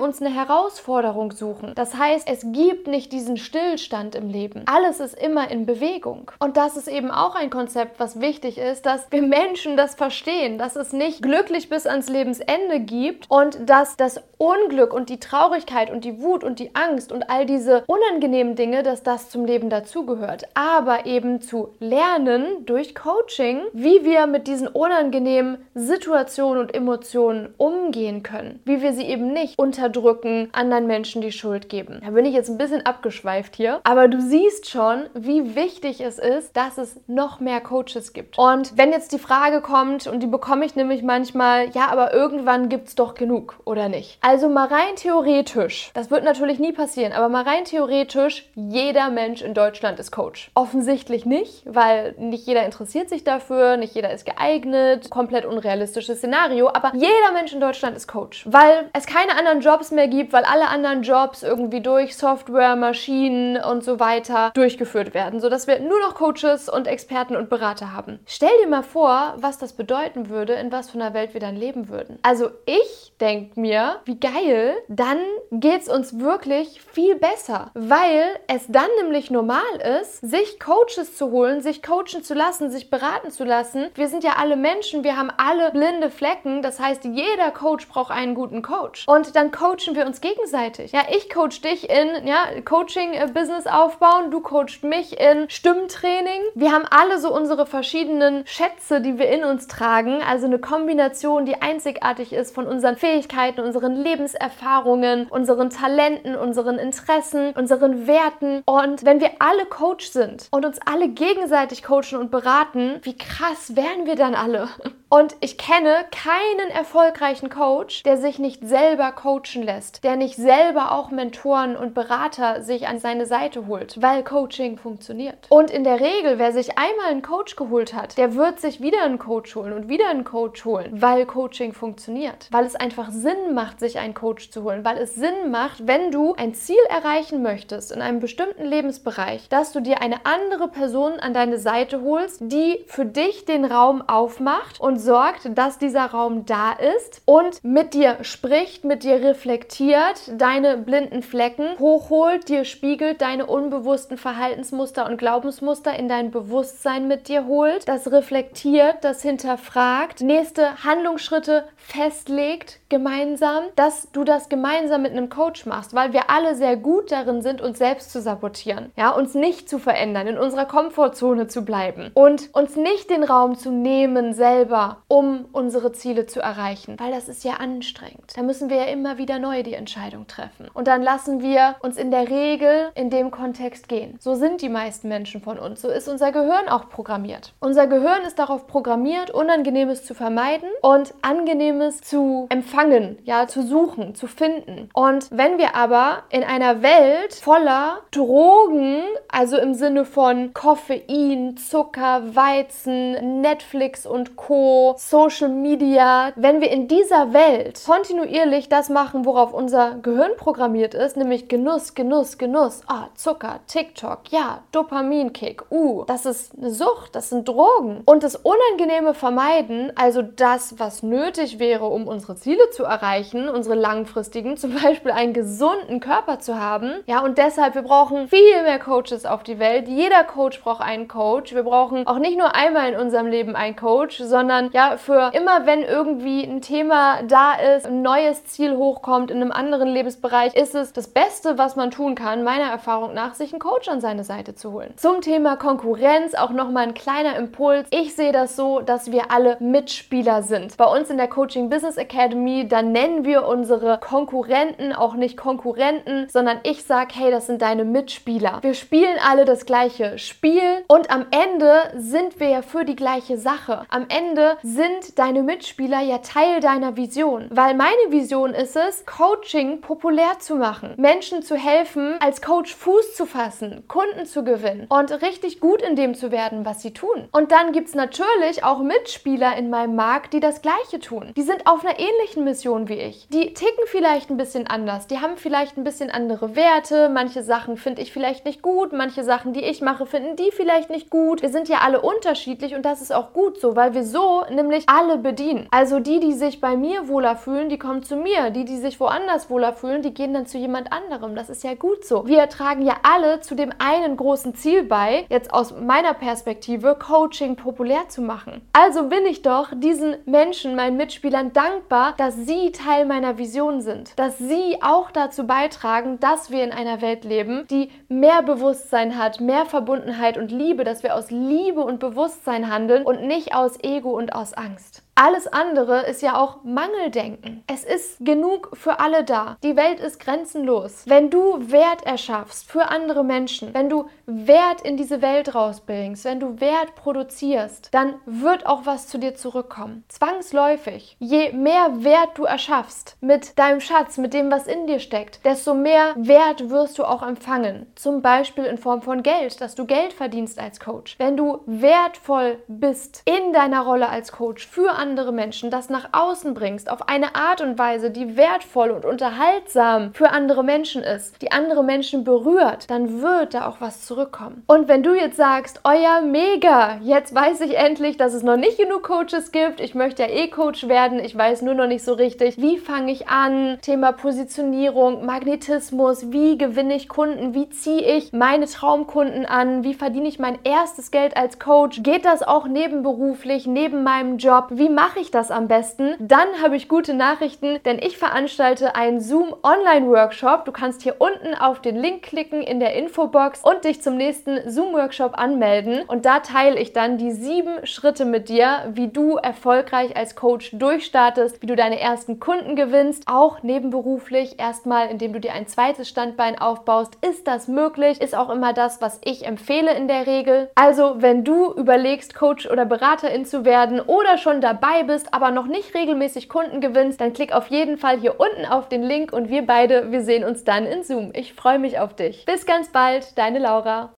uns 0.00 0.20
eine 0.20 0.34
Herausforderung 0.34 1.30
suchen. 1.32 1.72
Das 1.76 1.94
heißt, 1.96 2.28
es 2.28 2.44
gibt 2.52 2.88
nicht 2.88 3.12
diesen 3.12 3.36
Stillstand 3.36 4.14
im 4.16 4.28
Leben. 4.28 4.64
Alles 4.66 4.98
ist 4.98 5.14
immer 5.14 5.50
in 5.50 5.66
Bewegung. 5.66 6.32
Und 6.40 6.56
das 6.56 6.76
ist 6.76 6.88
eben 6.88 7.10
auch 7.10 7.36
ein 7.36 7.50
Konzept, 7.50 8.00
was 8.00 8.20
wichtig 8.20 8.58
ist, 8.58 8.86
dass 8.86 9.06
wir 9.10 9.22
Menschen 9.22 9.76
das 9.76 9.94
verstehen, 9.94 10.58
dass 10.58 10.74
es 10.74 10.92
nicht 10.92 11.22
glücklich 11.22 11.68
bis 11.68 11.86
ans 11.86 12.08
Lebensende 12.08 12.80
gibt 12.80 13.30
und 13.30 13.68
dass 13.68 13.96
das 13.96 14.20
Unglück 14.40 14.94
und 14.94 15.10
die 15.10 15.20
Traurigkeit 15.20 15.90
und 15.90 16.02
die 16.04 16.22
Wut 16.22 16.44
und 16.44 16.58
die 16.58 16.74
Angst 16.74 17.12
und 17.12 17.28
all 17.28 17.44
diese 17.44 17.84
unangenehmen 17.86 18.56
Dinge 18.56 18.82
dass 18.82 19.02
das 19.02 19.28
zum 19.28 19.44
Leben 19.44 19.68
dazugehört, 19.68 20.44
aber 20.54 21.04
eben 21.04 21.42
zu 21.42 21.74
lernen 21.78 22.64
durch 22.64 22.94
Coaching, 22.94 23.60
wie 23.74 24.02
wir 24.02 24.26
mit 24.26 24.46
diesen 24.46 24.66
unangenehmen 24.66 25.58
Situationen 25.74 26.62
und 26.62 26.74
Emotionen 26.74 27.52
umgehen 27.58 28.22
können, 28.22 28.60
wie 28.64 28.80
wir 28.80 28.94
sie 28.94 29.04
eben 29.04 29.32
nicht 29.32 29.58
unterdrücken, 29.58 30.48
anderen 30.52 30.86
Menschen 30.86 31.20
die 31.20 31.32
Schuld 31.32 31.68
geben. 31.68 32.00
Da 32.02 32.10
bin 32.12 32.24
ich 32.24 32.32
jetzt 32.32 32.48
ein 32.48 32.56
bisschen 32.56 32.86
abgeschweift 32.86 33.56
hier, 33.56 33.80
aber 33.84 34.08
du 34.08 34.22
siehst 34.22 34.70
schon, 34.70 35.04
wie 35.12 35.54
wichtig 35.54 36.00
es 36.00 36.18
ist, 36.18 36.56
dass 36.56 36.78
es 36.78 36.98
noch 37.06 37.40
mehr 37.40 37.60
Coaches 37.60 38.14
gibt. 38.14 38.38
Und 38.38 38.78
wenn 38.78 38.92
jetzt 38.92 39.12
die 39.12 39.18
Frage 39.18 39.60
kommt, 39.60 40.06
und 40.06 40.20
die 40.20 40.26
bekomme 40.26 40.64
ich 40.64 40.76
nämlich 40.76 41.02
manchmal, 41.02 41.68
ja, 41.70 41.88
aber 41.90 42.14
irgendwann 42.14 42.68
gibt 42.70 42.88
es 42.88 42.94
doch 42.94 43.14
genug, 43.14 43.60
oder 43.64 43.88
nicht? 43.88 44.18
Mal 44.38 44.68
rein 44.68 44.96
theoretisch, 44.96 45.90
das 45.94 46.10
wird 46.10 46.24
natürlich 46.24 46.58
nie 46.58 46.72
passieren, 46.72 47.12
aber 47.12 47.28
mal 47.28 47.42
rein 47.42 47.64
theoretisch, 47.64 48.48
jeder 48.54 49.10
Mensch 49.10 49.42
in 49.42 49.54
Deutschland 49.54 49.98
ist 49.98 50.10
Coach. 50.12 50.50
Offensichtlich 50.54 51.26
nicht, 51.26 51.62
weil 51.66 52.14
nicht 52.18 52.46
jeder 52.46 52.64
interessiert 52.64 53.08
sich 53.08 53.24
dafür, 53.24 53.76
nicht 53.76 53.94
jeder 53.94 54.12
ist 54.12 54.24
geeignet, 54.24 55.10
komplett 55.10 55.44
unrealistisches 55.44 56.18
Szenario, 56.18 56.68
aber 56.68 56.92
jeder 56.94 57.32
Mensch 57.32 57.52
in 57.52 57.60
Deutschland 57.60 57.96
ist 57.96 58.06
Coach, 58.06 58.44
weil 58.46 58.88
es 58.92 59.06
keine 59.06 59.36
anderen 59.36 59.60
Jobs 59.60 59.90
mehr 59.90 60.06
gibt, 60.08 60.32
weil 60.32 60.44
alle 60.44 60.68
anderen 60.68 61.02
Jobs 61.02 61.42
irgendwie 61.42 61.80
durch 61.80 62.16
Software, 62.16 62.76
Maschinen 62.76 63.56
und 63.56 63.82
so 63.82 63.98
weiter 63.98 64.52
durchgeführt 64.54 65.12
werden, 65.12 65.40
sodass 65.40 65.66
wir 65.66 65.80
nur 65.80 65.98
noch 66.00 66.14
Coaches 66.14 66.68
und 66.68 66.86
Experten 66.86 67.34
und 67.34 67.50
Berater 67.50 67.92
haben. 67.92 68.20
Stell 68.26 68.50
dir 68.62 68.68
mal 68.68 68.82
vor, 68.82 69.34
was 69.38 69.58
das 69.58 69.72
bedeuten 69.72 70.28
würde, 70.28 70.52
in 70.52 70.70
was 70.70 70.90
für 70.90 70.98
einer 70.98 71.14
Welt 71.14 71.34
wir 71.34 71.40
dann 71.40 71.56
leben 71.56 71.88
würden. 71.88 72.18
Also 72.22 72.50
ich 72.66 73.12
denke 73.20 73.58
mir, 73.58 73.96
wie 74.04 74.19
geil, 74.20 74.74
dann 74.88 75.18
geht 75.50 75.82
es 75.82 75.88
uns 75.88 76.18
wirklich 76.18 76.80
viel 76.82 77.16
besser, 77.16 77.70
weil 77.74 78.24
es 78.46 78.66
dann 78.68 78.88
nämlich 79.02 79.30
normal 79.30 79.60
ist, 80.00 80.20
sich 80.20 80.60
Coaches 80.60 81.16
zu 81.16 81.30
holen, 81.30 81.60
sich 81.60 81.82
coachen 81.82 82.22
zu 82.22 82.34
lassen, 82.34 82.70
sich 82.70 82.90
beraten 82.90 83.30
zu 83.30 83.44
lassen. 83.44 83.90
Wir 83.94 84.08
sind 84.08 84.24
ja 84.24 84.34
alle 84.38 84.56
Menschen, 84.56 85.04
wir 85.04 85.16
haben 85.16 85.30
alle 85.36 85.70
blinde 85.70 86.10
Flecken. 86.10 86.62
Das 86.62 86.78
heißt, 86.80 87.04
jeder 87.04 87.50
Coach 87.50 87.88
braucht 87.88 88.10
einen 88.10 88.34
guten 88.34 88.62
Coach. 88.62 89.06
Und 89.08 89.34
dann 89.36 89.50
coachen 89.50 89.94
wir 89.94 90.06
uns 90.06 90.20
gegenseitig. 90.20 90.92
Ja, 90.92 91.02
ich 91.10 91.30
coach 91.30 91.60
dich 91.60 91.88
in 91.88 92.26
ja, 92.26 92.60
Coaching-Business 92.64 93.66
äh, 93.66 93.70
aufbauen, 93.70 94.30
du 94.30 94.40
coachst 94.40 94.84
mich 94.84 95.18
in 95.20 95.48
Stimmtraining. 95.48 96.42
Wir 96.54 96.72
haben 96.72 96.84
alle 96.90 97.18
so 97.18 97.34
unsere 97.34 97.66
verschiedenen 97.66 98.46
Schätze, 98.46 99.00
die 99.00 99.18
wir 99.18 99.28
in 99.28 99.44
uns 99.44 99.66
tragen. 99.66 100.22
Also 100.22 100.46
eine 100.46 100.58
Kombination, 100.58 101.46
die 101.46 101.60
einzigartig 101.60 102.32
ist 102.32 102.54
von 102.54 102.66
unseren 102.66 102.96
Fähigkeiten, 102.96 103.60
unseren 103.60 103.96
Lebenserfahrungen, 104.10 105.26
unseren 105.28 105.70
Talenten, 105.70 106.34
unseren 106.34 106.78
Interessen, 106.78 107.52
unseren 107.52 108.06
Werten 108.06 108.62
und 108.66 109.04
wenn 109.04 109.20
wir 109.20 109.30
alle 109.38 109.66
Coach 109.66 110.10
sind 110.10 110.48
und 110.50 110.64
uns 110.64 110.78
alle 110.84 111.08
gegenseitig 111.08 111.82
coachen 111.82 112.18
und 112.18 112.30
beraten, 112.30 113.00
wie 113.02 113.16
krass 113.16 113.76
wären 113.76 114.06
wir 114.06 114.16
dann 114.16 114.34
alle? 114.34 114.68
Und 115.12 115.34
ich 115.40 115.58
kenne 115.58 116.04
keinen 116.12 116.70
erfolgreichen 116.70 117.50
Coach, 117.50 118.04
der 118.04 118.16
sich 118.16 118.38
nicht 118.38 118.64
selber 118.64 119.10
coachen 119.10 119.64
lässt, 119.64 120.04
der 120.04 120.14
nicht 120.14 120.36
selber 120.36 120.92
auch 120.92 121.10
Mentoren 121.10 121.74
und 121.74 121.94
Berater 121.94 122.62
sich 122.62 122.86
an 122.86 123.00
seine 123.00 123.26
Seite 123.26 123.66
holt, 123.66 124.00
weil 124.00 124.22
Coaching 124.22 124.78
funktioniert. 124.78 125.48
Und 125.48 125.72
in 125.72 125.82
der 125.82 125.98
Regel, 125.98 126.38
wer 126.38 126.52
sich 126.52 126.78
einmal 126.78 127.06
einen 127.10 127.22
Coach 127.22 127.56
geholt 127.56 127.92
hat, 127.92 128.18
der 128.18 128.36
wird 128.36 128.60
sich 128.60 128.80
wieder 128.80 129.02
einen 129.02 129.18
Coach 129.18 129.56
holen 129.56 129.72
und 129.72 129.88
wieder 129.88 130.08
einen 130.08 130.22
Coach 130.22 130.64
holen, 130.64 131.02
weil 131.02 131.26
Coaching 131.26 131.72
funktioniert. 131.72 132.46
Weil 132.52 132.64
es 132.64 132.76
einfach 132.76 133.10
Sinn 133.10 133.52
macht, 133.52 133.80
sich 133.80 133.98
einen 133.98 134.14
Coach 134.14 134.52
zu 134.52 134.62
holen, 134.62 134.84
weil 134.84 134.98
es 134.98 135.16
Sinn 135.16 135.50
macht, 135.50 135.88
wenn 135.88 136.12
du 136.12 136.34
ein 136.34 136.54
Ziel 136.54 136.76
erreichen 136.88 137.42
möchtest 137.42 137.90
in 137.90 138.00
einem 138.00 138.20
bestimmten 138.20 138.64
Lebensbereich, 138.64 139.48
dass 139.48 139.72
du 139.72 139.80
dir 139.80 140.02
eine 140.02 140.24
andere 140.24 140.68
Person 140.68 141.14
an 141.18 141.34
deine 141.34 141.58
Seite 141.58 142.00
holst, 142.02 142.42
die 142.42 142.84
für 142.86 143.06
dich 143.06 143.44
den 143.44 143.64
Raum 143.64 144.02
aufmacht 144.06 144.80
und 144.80 144.99
sorgt, 145.00 145.56
dass 145.58 145.78
dieser 145.78 146.06
Raum 146.06 146.46
da 146.46 146.72
ist 146.72 147.22
und 147.24 147.62
mit 147.64 147.94
dir 147.94 148.18
spricht, 148.22 148.84
mit 148.84 149.02
dir 149.02 149.22
reflektiert, 149.22 150.30
deine 150.36 150.76
blinden 150.76 151.22
Flecken 151.22 151.78
hochholt, 151.78 152.48
dir 152.48 152.64
spiegelt, 152.64 153.20
deine 153.20 153.46
unbewussten 153.46 154.16
Verhaltensmuster 154.16 155.06
und 155.06 155.18
Glaubensmuster 155.18 155.98
in 155.98 156.08
dein 156.08 156.30
Bewusstsein 156.30 157.08
mit 157.08 157.28
dir 157.28 157.46
holt, 157.46 157.88
das 157.88 158.10
reflektiert, 158.12 158.98
das 159.02 159.22
hinterfragt, 159.22 160.20
nächste 160.20 160.84
Handlungsschritte 160.84 161.64
festlegt 161.76 162.78
gemeinsam, 162.88 163.64
dass 163.76 164.08
du 164.12 164.24
das 164.24 164.48
gemeinsam 164.48 165.02
mit 165.02 165.12
einem 165.12 165.28
Coach 165.28 165.66
machst, 165.66 165.94
weil 165.94 166.12
wir 166.12 166.30
alle 166.30 166.54
sehr 166.54 166.76
gut 166.76 167.10
darin 167.10 167.42
sind, 167.42 167.60
uns 167.60 167.78
selbst 167.78 168.12
zu 168.12 168.20
sabotieren, 168.20 168.92
ja, 168.96 169.10
uns 169.10 169.34
nicht 169.34 169.68
zu 169.68 169.78
verändern, 169.78 170.26
in 170.26 170.38
unserer 170.38 170.66
Komfortzone 170.66 171.46
zu 171.46 171.64
bleiben 171.64 172.10
und 172.14 172.54
uns 172.54 172.76
nicht 172.76 173.10
den 173.10 173.24
Raum 173.24 173.56
zu 173.56 173.70
nehmen 173.70 174.34
selber, 174.34 174.89
um 175.08 175.46
unsere 175.52 175.92
Ziele 175.92 176.26
zu 176.26 176.40
erreichen, 176.40 176.96
weil 176.98 177.12
das 177.12 177.28
ist 177.28 177.44
ja 177.44 177.54
anstrengend. 177.54 178.32
Da 178.36 178.42
müssen 178.42 178.70
wir 178.70 178.76
ja 178.76 178.84
immer 178.84 179.18
wieder 179.18 179.38
neu 179.38 179.62
die 179.62 179.74
Entscheidung 179.74 180.26
treffen. 180.26 180.68
Und 180.74 180.86
dann 180.86 181.02
lassen 181.02 181.42
wir 181.42 181.76
uns 181.80 181.96
in 181.96 182.10
der 182.10 182.28
Regel 182.28 182.90
in 182.94 183.10
dem 183.10 183.30
Kontext 183.30 183.88
gehen. 183.88 184.16
So 184.20 184.34
sind 184.34 184.62
die 184.62 184.68
meisten 184.68 185.08
Menschen 185.08 185.40
von 185.40 185.58
uns. 185.58 185.80
So 185.82 185.88
ist 185.88 186.08
unser 186.08 186.32
Gehirn 186.32 186.68
auch 186.68 186.88
programmiert. 186.88 187.52
Unser 187.60 187.86
Gehirn 187.86 188.22
ist 188.26 188.38
darauf 188.38 188.66
programmiert, 188.66 189.30
Unangenehmes 189.30 190.04
zu 190.04 190.14
vermeiden 190.14 190.68
und 190.82 191.14
Angenehmes 191.22 192.00
zu 192.00 192.46
empfangen, 192.50 193.18
ja, 193.24 193.46
zu 193.46 193.62
suchen, 193.62 194.14
zu 194.14 194.26
finden. 194.26 194.88
Und 194.92 195.28
wenn 195.30 195.58
wir 195.58 195.74
aber 195.74 196.24
in 196.30 196.44
einer 196.44 196.82
Welt 196.82 197.34
voller 197.34 198.00
Drogen, 198.10 199.02
also 199.28 199.56
im 199.56 199.74
Sinne 199.74 200.04
von 200.04 200.52
Koffein, 200.54 201.56
Zucker, 201.56 202.34
Weizen, 202.34 203.40
Netflix 203.40 204.06
und 204.06 204.36
Co, 204.36 204.79
Social 204.96 205.48
Media, 205.48 206.32
wenn 206.36 206.60
wir 206.60 206.70
in 206.70 206.88
dieser 206.88 207.32
Welt 207.32 207.82
kontinuierlich 207.84 208.68
das 208.68 208.88
machen, 208.88 209.24
worauf 209.24 209.52
unser 209.52 209.96
Gehirn 210.02 210.32
programmiert 210.36 210.94
ist, 210.94 211.16
nämlich 211.16 211.48
Genuss, 211.48 211.94
Genuss, 211.94 212.38
Genuss, 212.38 212.82
ah, 212.86 213.08
Zucker, 213.14 213.60
TikTok, 213.66 214.20
ja, 214.30 214.62
Dopaminkick, 214.72 215.70
uh, 215.70 216.04
das 216.04 216.26
ist 216.26 216.52
eine 216.58 216.70
Sucht, 216.70 217.14
das 217.14 217.30
sind 217.30 217.48
Drogen. 217.48 218.02
Und 218.04 218.22
das 218.22 218.36
Unangenehme 218.36 219.14
vermeiden, 219.14 219.92
also 219.96 220.22
das, 220.22 220.78
was 220.78 221.02
nötig 221.02 221.58
wäre, 221.58 221.86
um 221.86 222.06
unsere 222.06 222.36
Ziele 222.36 222.70
zu 222.70 222.84
erreichen, 222.84 223.48
unsere 223.48 223.74
langfristigen, 223.74 224.56
zum 224.56 224.74
Beispiel 224.74 225.12
einen 225.12 225.32
gesunden 225.32 226.00
Körper 226.00 226.38
zu 226.38 226.58
haben, 226.58 226.92
ja, 227.06 227.20
und 227.20 227.38
deshalb, 227.38 227.74
wir 227.74 227.82
brauchen 227.82 228.28
viel 228.28 228.62
mehr 228.62 228.78
Coaches 228.78 229.26
auf 229.26 229.42
die 229.42 229.58
Welt. 229.58 229.88
Jeder 229.88 230.24
Coach 230.24 230.60
braucht 230.60 230.82
einen 230.82 231.08
Coach. 231.08 231.54
Wir 231.54 231.62
brauchen 231.62 232.06
auch 232.06 232.18
nicht 232.18 232.38
nur 232.38 232.54
einmal 232.54 232.92
in 232.92 232.98
unserem 232.98 233.26
Leben 233.26 233.56
einen 233.56 233.76
Coach, 233.76 234.18
sondern 234.18 234.40
sondern 234.50 234.69
ja, 234.72 234.96
für 234.96 235.30
immer, 235.34 235.66
wenn 235.66 235.82
irgendwie 235.82 236.44
ein 236.44 236.60
Thema 236.60 237.22
da 237.22 237.54
ist, 237.54 237.86
ein 237.86 238.02
neues 238.02 238.44
Ziel 238.44 238.76
hochkommt 238.76 239.30
in 239.30 239.40
einem 239.40 239.52
anderen 239.52 239.88
Lebensbereich, 239.88 240.54
ist 240.54 240.74
es 240.74 240.92
das 240.92 241.08
Beste, 241.08 241.58
was 241.58 241.76
man 241.76 241.90
tun 241.90 242.14
kann, 242.14 242.44
meiner 242.44 242.70
Erfahrung 242.70 243.14
nach, 243.14 243.34
sich 243.34 243.52
einen 243.52 243.60
Coach 243.60 243.88
an 243.88 244.00
seine 244.00 244.24
Seite 244.24 244.54
zu 244.54 244.72
holen. 244.72 244.92
Zum 244.96 245.20
Thema 245.20 245.56
Konkurrenz 245.56 246.34
auch 246.34 246.50
nochmal 246.50 246.84
ein 246.84 246.94
kleiner 246.94 247.36
Impuls. 247.36 247.86
Ich 247.90 248.14
sehe 248.14 248.32
das 248.32 248.56
so, 248.56 248.80
dass 248.80 249.10
wir 249.10 249.30
alle 249.30 249.56
Mitspieler 249.60 250.42
sind. 250.42 250.76
Bei 250.76 250.86
uns 250.86 251.10
in 251.10 251.16
der 251.16 251.28
Coaching 251.28 251.70
Business 251.70 251.96
Academy, 251.96 252.66
da 252.68 252.82
nennen 252.82 253.24
wir 253.24 253.46
unsere 253.46 253.98
Konkurrenten 253.98 254.92
auch 254.92 255.14
nicht 255.14 255.36
Konkurrenten, 255.36 256.26
sondern 256.28 256.60
ich 256.62 256.84
sage, 256.84 257.14
hey, 257.14 257.30
das 257.30 257.46
sind 257.46 257.62
deine 257.62 257.84
Mitspieler. 257.84 258.58
Wir 258.62 258.74
spielen 258.74 259.16
alle 259.28 259.44
das 259.44 259.66
gleiche 259.66 260.18
Spiel 260.18 260.84
und 260.88 261.10
am 261.10 261.26
Ende 261.30 261.74
sind 261.96 262.40
wir 262.40 262.48
ja 262.48 262.62
für 262.62 262.84
die 262.84 262.96
gleiche 262.96 263.38
Sache. 263.38 263.84
Am 263.88 264.06
Ende 264.08 264.56
sind 264.62 265.18
deine 265.18 265.42
Mitspieler 265.42 266.00
ja 266.00 266.18
Teil 266.18 266.60
deiner 266.60 266.96
Vision, 266.96 267.48
weil 267.50 267.74
meine 267.74 268.10
Vision 268.10 268.54
ist 268.54 268.76
es, 268.76 269.04
Coaching 269.06 269.80
populär 269.80 270.38
zu 270.38 270.56
machen, 270.56 270.94
Menschen 270.96 271.42
zu 271.42 271.56
helfen, 271.56 272.16
als 272.20 272.42
Coach 272.42 272.74
Fuß 272.74 273.14
zu 273.14 273.26
fassen, 273.26 273.84
Kunden 273.88 274.26
zu 274.26 274.44
gewinnen 274.44 274.86
und 274.88 275.10
richtig 275.22 275.60
gut 275.60 275.82
in 275.82 275.96
dem 275.96 276.14
zu 276.14 276.30
werden, 276.30 276.64
was 276.64 276.82
sie 276.82 276.92
tun. 276.92 277.28
Und 277.32 277.52
dann 277.52 277.72
gibt 277.72 277.88
es 277.88 277.94
natürlich 277.94 278.64
auch 278.64 278.80
Mitspieler 278.80 279.56
in 279.56 279.70
meinem 279.70 279.96
Markt, 279.96 280.32
die 280.32 280.40
das 280.40 280.62
Gleiche 280.62 281.00
tun. 281.00 281.32
Die 281.36 281.42
sind 281.42 281.66
auf 281.66 281.84
einer 281.84 281.98
ähnlichen 281.98 282.44
Mission 282.44 282.88
wie 282.88 283.00
ich. 283.00 283.28
Die 283.28 283.54
ticken 283.54 283.84
vielleicht 283.86 284.30
ein 284.30 284.36
bisschen 284.36 284.66
anders, 284.66 285.06
die 285.06 285.20
haben 285.20 285.36
vielleicht 285.36 285.76
ein 285.76 285.84
bisschen 285.84 286.10
andere 286.10 286.56
Werte, 286.56 287.08
manche 287.08 287.42
Sachen 287.42 287.76
finde 287.76 288.02
ich 288.02 288.12
vielleicht 288.12 288.44
nicht 288.44 288.62
gut, 288.62 288.92
manche 288.92 289.24
Sachen, 289.24 289.52
die 289.52 289.64
ich 289.64 289.80
mache, 289.80 290.06
finden 290.06 290.36
die 290.36 290.50
vielleicht 290.52 290.90
nicht 290.90 291.10
gut. 291.10 291.42
Wir 291.42 291.50
sind 291.50 291.68
ja 291.68 291.78
alle 291.78 292.00
unterschiedlich 292.00 292.74
und 292.74 292.82
das 292.82 293.00
ist 293.00 293.12
auch 293.12 293.32
gut 293.32 293.60
so, 293.60 293.76
weil 293.76 293.94
wir 293.94 294.04
so 294.04 294.39
nämlich 294.48 294.88
alle 294.88 295.18
bedienen. 295.18 295.66
Also 295.70 296.00
die, 296.00 296.20
die 296.20 296.32
sich 296.32 296.60
bei 296.60 296.76
mir 296.76 297.08
wohler 297.08 297.36
fühlen, 297.36 297.68
die 297.68 297.78
kommen 297.78 298.02
zu 298.02 298.16
mir. 298.16 298.50
Die, 298.50 298.64
die 298.64 298.76
sich 298.76 299.00
woanders 299.00 299.50
wohler 299.50 299.72
fühlen, 299.72 300.02
die 300.02 300.14
gehen 300.14 300.34
dann 300.34 300.46
zu 300.46 300.58
jemand 300.58 300.92
anderem. 300.92 301.34
Das 301.34 301.50
ist 301.50 301.64
ja 301.64 301.74
gut 301.74 302.04
so. 302.04 302.26
Wir 302.26 302.48
tragen 302.48 302.82
ja 302.82 302.94
alle 303.02 303.40
zu 303.40 303.54
dem 303.54 303.72
einen 303.78 304.16
großen 304.16 304.54
Ziel 304.54 304.84
bei, 304.84 305.26
jetzt 305.28 305.52
aus 305.52 305.74
meiner 305.78 306.14
Perspektive, 306.14 306.96
Coaching 306.98 307.56
populär 307.56 308.08
zu 308.08 308.22
machen. 308.22 308.62
Also 308.72 309.08
bin 309.08 309.26
ich 309.26 309.42
doch 309.42 309.70
diesen 309.74 310.16
Menschen, 310.26 310.76
meinen 310.76 310.96
Mitspielern 310.96 311.52
dankbar, 311.52 312.14
dass 312.16 312.36
sie 312.36 312.72
Teil 312.72 313.06
meiner 313.06 313.38
Vision 313.38 313.80
sind. 313.80 314.18
Dass 314.18 314.38
sie 314.38 314.78
auch 314.82 315.10
dazu 315.10 315.46
beitragen, 315.46 316.20
dass 316.20 316.50
wir 316.50 316.64
in 316.64 316.72
einer 316.72 317.00
Welt 317.00 317.24
leben, 317.24 317.66
die 317.70 317.90
mehr 318.08 318.42
Bewusstsein 318.42 319.18
hat, 319.18 319.40
mehr 319.40 319.66
Verbundenheit 319.66 320.38
und 320.38 320.50
Liebe, 320.50 320.84
dass 320.84 321.02
wir 321.02 321.14
aus 321.14 321.30
Liebe 321.30 321.80
und 321.80 322.00
Bewusstsein 322.00 322.70
handeln 322.72 323.04
und 323.04 323.22
nicht 323.22 323.54
aus 323.54 323.82
Ego 323.82 324.10
und 324.10 324.29
aus 324.32 324.52
Angst. 324.54 324.99
Alles 325.14 325.46
andere 325.46 326.06
ist 326.06 326.22
ja 326.22 326.40
auch 326.40 326.64
Mangeldenken. 326.64 327.62
Es 327.66 327.84
ist 327.84 328.18
genug 328.20 328.70
für 328.72 329.00
alle 329.00 329.22
da. 329.22 329.58
Die 329.62 329.76
Welt 329.76 330.00
ist 330.00 330.18
grenzenlos. 330.18 331.02
Wenn 331.06 331.28
du 331.28 331.70
Wert 331.70 332.06
erschaffst 332.06 332.70
für 332.70 332.86
andere 332.88 333.22
Menschen, 333.22 333.74
wenn 333.74 333.90
du 333.90 334.06
Wert 334.24 334.80
in 334.80 334.96
diese 334.96 335.20
Welt 335.20 335.54
rausbringst, 335.54 336.24
wenn 336.24 336.40
du 336.40 336.58
Wert 336.60 336.94
produzierst, 336.94 337.88
dann 337.92 338.14
wird 338.24 338.64
auch 338.64 338.86
was 338.86 339.08
zu 339.08 339.18
dir 339.18 339.34
zurückkommen. 339.34 340.04
Zwangsläufig. 340.08 341.16
Je 341.18 341.52
mehr 341.52 342.02
Wert 342.02 342.38
du 342.38 342.44
erschaffst 342.44 343.18
mit 343.20 343.58
deinem 343.58 343.80
Schatz, 343.80 344.16
mit 344.16 344.32
dem, 344.32 344.50
was 344.50 344.66
in 344.66 344.86
dir 344.86 345.00
steckt, 345.00 345.44
desto 345.44 345.74
mehr 345.74 346.14
Wert 346.16 346.70
wirst 346.70 346.98
du 346.98 347.04
auch 347.04 347.22
empfangen. 347.22 347.92
Zum 347.94 348.22
Beispiel 348.22 348.64
in 348.64 348.78
Form 348.78 349.02
von 349.02 349.22
Geld, 349.22 349.60
dass 349.60 349.74
du 349.74 349.84
Geld 349.84 350.14
verdienst 350.14 350.58
als 350.58 350.80
Coach. 350.80 351.18
Wenn 351.18 351.36
du 351.36 351.60
wertvoll 351.66 352.62
bist 352.68 353.22
in 353.26 353.52
deiner 353.52 353.82
Rolle 353.82 354.08
als 354.08 354.32
Coach 354.32 354.66
für 354.66 354.92
andere 354.92 355.09
andere 355.10 355.32
Menschen, 355.32 355.72
das 355.72 355.90
nach 355.90 356.10
außen 356.12 356.54
bringst, 356.54 356.88
auf 356.88 357.08
eine 357.08 357.34
Art 357.34 357.60
und 357.62 357.76
Weise, 357.80 358.12
die 358.12 358.36
wertvoll 358.36 358.90
und 358.90 359.04
unterhaltsam 359.04 360.14
für 360.14 360.30
andere 360.30 360.62
Menschen 360.62 361.02
ist, 361.02 361.42
die 361.42 361.50
andere 361.50 361.82
Menschen 361.82 362.22
berührt, 362.22 362.88
dann 362.88 363.20
wird 363.20 363.54
da 363.54 363.66
auch 363.66 363.80
was 363.80 364.06
zurückkommen. 364.06 364.62
Und 364.68 364.86
wenn 364.86 365.02
du 365.02 365.12
jetzt 365.12 365.36
sagst, 365.36 365.80
ja, 365.84 366.20
mega, 366.20 366.98
jetzt 367.02 367.34
weiß 367.34 367.60
ich 367.62 367.76
endlich, 367.76 368.18
dass 368.18 368.34
es 368.34 368.44
noch 368.44 368.56
nicht 368.56 368.78
genug 368.78 369.02
Coaches 369.02 369.50
gibt, 369.50 369.80
ich 369.80 369.96
möchte 369.96 370.22
ja 370.22 370.28
eh 370.28 370.46
Coach 370.46 370.86
werden, 370.86 371.18
ich 371.18 371.36
weiß 371.36 371.62
nur 371.62 371.74
noch 371.74 371.88
nicht 371.88 372.04
so 372.04 372.12
richtig, 372.12 372.56
wie 372.58 372.78
fange 372.78 373.10
ich 373.10 373.28
an, 373.28 373.78
Thema 373.82 374.12
Positionierung, 374.12 375.26
Magnetismus, 375.26 376.30
wie 376.30 376.56
gewinne 376.56 376.94
ich 376.94 377.08
Kunden, 377.08 377.52
wie 377.52 377.68
ziehe 377.68 378.16
ich 378.16 378.32
meine 378.32 378.66
Traumkunden 378.66 379.44
an, 379.44 379.82
wie 379.82 379.94
verdiene 379.94 380.28
ich 380.28 380.38
mein 380.38 380.60
erstes 380.62 381.10
Geld 381.10 381.36
als 381.36 381.58
Coach, 381.58 382.04
geht 382.04 382.24
das 382.24 382.44
auch 382.44 382.68
nebenberuflich, 382.68 383.66
neben 383.66 384.04
meinem 384.04 384.38
Job, 384.38 384.68
wie 384.70 384.88
mache 384.94 385.20
ich 385.20 385.30
das 385.30 385.50
am 385.50 385.68
besten? 385.68 386.14
Dann 386.18 386.48
habe 386.62 386.76
ich 386.76 386.88
gute 386.88 387.14
Nachrichten, 387.14 387.80
denn 387.84 387.98
ich 387.98 388.18
veranstalte 388.18 388.94
einen 388.94 389.20
Zoom 389.20 389.54
Online 389.62 390.08
Workshop. 390.08 390.64
Du 390.64 390.72
kannst 390.72 391.02
hier 391.02 391.16
unten 391.18 391.54
auf 391.54 391.80
den 391.80 391.96
Link 391.96 392.22
klicken 392.22 392.62
in 392.62 392.80
der 392.80 392.94
Infobox 392.94 393.62
und 393.62 393.84
dich 393.84 394.02
zum 394.02 394.16
nächsten 394.16 394.68
Zoom 394.68 394.92
Workshop 394.92 395.38
anmelden. 395.38 396.02
Und 396.06 396.26
da 396.26 396.40
teile 396.40 396.78
ich 396.78 396.92
dann 396.92 397.16
die 397.16 397.30
sieben 397.30 397.86
Schritte 397.86 398.24
mit 398.24 398.48
dir, 398.48 398.90
wie 398.92 399.08
du 399.08 399.36
erfolgreich 399.36 400.16
als 400.16 400.34
Coach 400.36 400.70
durchstartest, 400.72 401.62
wie 401.62 401.66
du 401.66 401.76
deine 401.76 402.00
ersten 402.00 402.40
Kunden 402.40 402.76
gewinnst, 402.76 403.24
auch 403.26 403.62
nebenberuflich 403.62 404.58
erstmal, 404.58 405.08
indem 405.08 405.32
du 405.32 405.40
dir 405.40 405.52
ein 405.52 405.66
zweites 405.66 406.08
Standbein 406.08 406.58
aufbaust. 406.58 407.16
Ist 407.22 407.46
das 407.46 407.68
möglich? 407.68 408.20
Ist 408.20 408.34
auch 408.34 408.50
immer 408.50 408.72
das, 408.72 409.00
was 409.00 409.20
ich 409.24 409.46
empfehle 409.46 409.94
in 409.94 410.08
der 410.08 410.26
Regel. 410.26 410.70
Also, 410.74 411.14
wenn 411.18 411.44
du 411.44 411.72
überlegst, 411.72 412.34
Coach 412.34 412.68
oder 412.68 412.84
Beraterin 412.84 413.44
zu 413.44 413.64
werden 413.64 414.00
oder 414.00 414.36
schon 414.36 414.60
dabei 414.60 414.79
dabei 414.80 415.02
bist, 415.02 415.32
aber 415.34 415.50
noch 415.50 415.66
nicht 415.66 415.94
regelmäßig 415.94 416.48
Kunden 416.48 416.80
gewinnst, 416.80 417.20
dann 417.20 417.32
klick 417.32 417.52
auf 417.52 417.68
jeden 417.68 417.98
Fall 417.98 418.18
hier 418.18 418.40
unten 418.40 418.64
auf 418.64 418.88
den 418.88 419.02
Link 419.02 419.32
und 419.32 419.48
wir 419.50 419.66
beide, 419.66 420.10
wir 420.10 420.22
sehen 420.22 420.44
uns 420.44 420.64
dann 420.64 420.86
in 420.86 421.02
Zoom. 421.02 421.30
Ich 421.34 421.52
freue 421.52 421.78
mich 421.78 421.98
auf 421.98 422.14
dich. 422.14 422.44
Bis 422.46 422.66
ganz 422.66 422.88
bald, 422.88 423.36
deine 423.36 423.58
Laura. 423.58 424.08